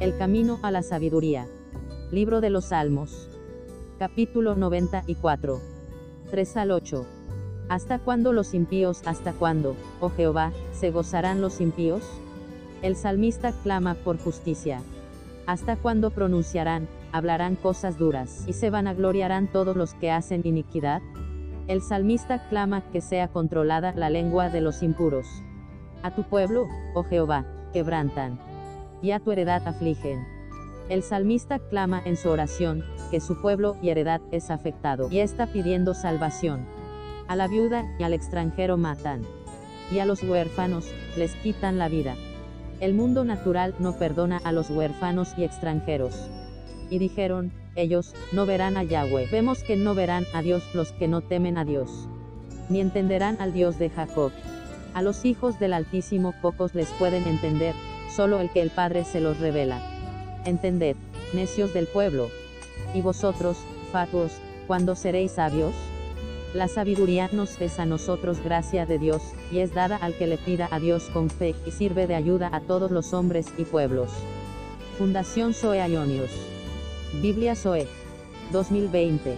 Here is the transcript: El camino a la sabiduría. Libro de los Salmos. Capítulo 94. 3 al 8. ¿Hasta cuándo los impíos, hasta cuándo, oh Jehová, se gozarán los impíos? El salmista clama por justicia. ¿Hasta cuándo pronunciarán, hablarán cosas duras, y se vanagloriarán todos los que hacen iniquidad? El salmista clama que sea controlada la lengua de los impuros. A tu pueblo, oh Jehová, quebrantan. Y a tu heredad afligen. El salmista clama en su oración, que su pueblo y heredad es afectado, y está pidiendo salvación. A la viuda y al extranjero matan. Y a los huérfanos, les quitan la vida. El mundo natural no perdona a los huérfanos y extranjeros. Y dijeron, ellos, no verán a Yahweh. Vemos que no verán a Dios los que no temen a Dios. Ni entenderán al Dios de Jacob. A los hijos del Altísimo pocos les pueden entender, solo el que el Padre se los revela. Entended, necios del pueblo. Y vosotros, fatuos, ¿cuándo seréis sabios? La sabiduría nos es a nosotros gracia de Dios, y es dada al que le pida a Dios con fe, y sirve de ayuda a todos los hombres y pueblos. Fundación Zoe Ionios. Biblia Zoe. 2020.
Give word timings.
El 0.00 0.16
camino 0.16 0.60
a 0.62 0.70
la 0.70 0.84
sabiduría. 0.84 1.48
Libro 2.12 2.40
de 2.40 2.50
los 2.50 2.66
Salmos. 2.66 3.28
Capítulo 3.98 4.54
94. 4.54 5.60
3 6.30 6.56
al 6.56 6.70
8. 6.70 7.04
¿Hasta 7.68 7.98
cuándo 7.98 8.32
los 8.32 8.54
impíos, 8.54 9.02
hasta 9.06 9.32
cuándo, 9.32 9.74
oh 10.00 10.10
Jehová, 10.10 10.52
se 10.70 10.92
gozarán 10.92 11.40
los 11.40 11.60
impíos? 11.60 12.04
El 12.80 12.94
salmista 12.94 13.52
clama 13.64 13.94
por 13.94 14.18
justicia. 14.18 14.82
¿Hasta 15.46 15.74
cuándo 15.74 16.10
pronunciarán, 16.10 16.86
hablarán 17.10 17.56
cosas 17.56 17.98
duras, 17.98 18.44
y 18.46 18.52
se 18.52 18.70
vanagloriarán 18.70 19.50
todos 19.50 19.76
los 19.76 19.94
que 19.94 20.12
hacen 20.12 20.42
iniquidad? 20.44 21.02
El 21.66 21.82
salmista 21.82 22.48
clama 22.48 22.88
que 22.92 23.00
sea 23.00 23.26
controlada 23.26 23.92
la 23.96 24.10
lengua 24.10 24.48
de 24.48 24.60
los 24.60 24.84
impuros. 24.84 25.26
A 26.04 26.14
tu 26.14 26.22
pueblo, 26.22 26.68
oh 26.94 27.02
Jehová, 27.02 27.46
quebrantan. 27.72 28.47
Y 29.02 29.12
a 29.12 29.20
tu 29.20 29.32
heredad 29.32 29.66
afligen. 29.66 30.26
El 30.88 31.02
salmista 31.02 31.58
clama 31.58 32.00
en 32.04 32.16
su 32.16 32.30
oración, 32.30 32.82
que 33.10 33.20
su 33.20 33.40
pueblo 33.40 33.76
y 33.82 33.90
heredad 33.90 34.20
es 34.32 34.50
afectado, 34.50 35.08
y 35.10 35.18
está 35.20 35.46
pidiendo 35.46 35.94
salvación. 35.94 36.66
A 37.28 37.36
la 37.36 37.46
viuda 37.46 37.84
y 37.98 38.04
al 38.04 38.14
extranjero 38.14 38.76
matan. 38.78 39.22
Y 39.92 39.98
a 39.98 40.06
los 40.06 40.22
huérfanos, 40.22 40.86
les 41.16 41.34
quitan 41.34 41.78
la 41.78 41.88
vida. 41.88 42.16
El 42.80 42.94
mundo 42.94 43.24
natural 43.24 43.74
no 43.78 43.98
perdona 43.98 44.40
a 44.44 44.52
los 44.52 44.70
huérfanos 44.70 45.34
y 45.36 45.44
extranjeros. 45.44 46.14
Y 46.90 46.98
dijeron, 46.98 47.52
ellos, 47.74 48.14
no 48.32 48.46
verán 48.46 48.76
a 48.76 48.82
Yahweh. 48.82 49.28
Vemos 49.30 49.62
que 49.62 49.76
no 49.76 49.94
verán 49.94 50.24
a 50.32 50.42
Dios 50.42 50.62
los 50.74 50.92
que 50.92 51.06
no 51.06 51.20
temen 51.20 51.58
a 51.58 51.64
Dios. 51.64 52.08
Ni 52.68 52.80
entenderán 52.80 53.36
al 53.40 53.52
Dios 53.52 53.78
de 53.78 53.90
Jacob. 53.90 54.32
A 54.94 55.02
los 55.02 55.24
hijos 55.24 55.58
del 55.60 55.74
Altísimo 55.74 56.34
pocos 56.40 56.74
les 56.74 56.88
pueden 56.92 57.26
entender, 57.26 57.74
solo 58.14 58.40
el 58.40 58.50
que 58.50 58.62
el 58.62 58.70
Padre 58.70 59.04
se 59.04 59.20
los 59.20 59.38
revela. 59.38 59.80
Entended, 60.44 60.96
necios 61.32 61.74
del 61.74 61.86
pueblo. 61.86 62.30
Y 62.94 63.02
vosotros, 63.02 63.58
fatuos, 63.92 64.32
¿cuándo 64.66 64.94
seréis 64.94 65.32
sabios? 65.32 65.74
La 66.54 66.66
sabiduría 66.66 67.28
nos 67.32 67.60
es 67.60 67.78
a 67.78 67.84
nosotros 67.84 68.42
gracia 68.42 68.86
de 68.86 68.98
Dios, 68.98 69.22
y 69.52 69.58
es 69.58 69.74
dada 69.74 69.96
al 69.96 70.14
que 70.14 70.26
le 70.26 70.38
pida 70.38 70.68
a 70.70 70.80
Dios 70.80 71.04
con 71.12 71.28
fe, 71.28 71.54
y 71.66 71.70
sirve 71.70 72.06
de 72.06 72.14
ayuda 72.14 72.48
a 72.52 72.60
todos 72.60 72.90
los 72.90 73.12
hombres 73.12 73.48
y 73.58 73.64
pueblos. 73.64 74.10
Fundación 74.96 75.52
Zoe 75.52 75.86
Ionios. 75.86 76.30
Biblia 77.20 77.54
Zoe. 77.54 77.86
2020. 78.50 79.36